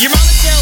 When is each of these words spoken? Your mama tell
Your 0.00 0.08
mama 0.08 0.32
tell 0.40 0.59